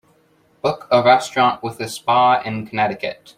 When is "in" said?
2.41-2.65